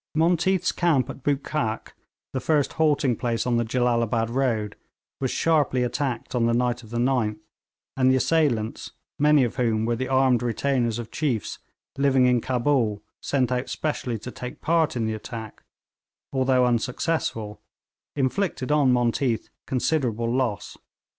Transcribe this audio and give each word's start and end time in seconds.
Monteath's 0.15 0.71
camp 0.71 1.11
at 1.11 1.21
Bootkhak, 1.21 1.93
the 2.33 2.39
first 2.39 2.73
halting 2.73 3.17
place 3.17 3.45
on 3.45 3.57
the 3.57 3.63
Jellalabad 3.63 4.31
road, 4.31 4.75
was 5.19 5.29
sharply 5.29 5.83
attacked 5.83 6.33
on 6.33 6.47
the 6.47 6.55
night 6.55 6.81
of 6.81 6.89
the 6.89 6.97
9th, 6.97 7.37
and 7.95 8.09
the 8.09 8.15
assailants, 8.15 8.93
many 9.19 9.43
of 9.43 9.57
whom 9.57 9.85
were 9.85 9.95
the 9.95 10.07
armed 10.07 10.41
retainers 10.41 10.97
of 10.97 11.11
chiefs 11.11 11.59
living 11.99 12.25
in 12.25 12.41
Cabul 12.41 13.03
sent 13.21 13.51
out 13.51 13.69
specially 13.69 14.17
to 14.17 14.31
take 14.31 14.59
part 14.59 14.95
in 14.95 15.05
the 15.05 15.13
attack, 15.13 15.61
although 16.33 16.65
unsuccessful, 16.65 17.61
inflicted 18.15 18.71
on 18.71 18.91
Monteath 18.91 19.49
considerable 19.67 20.33
loss. 20.33 20.79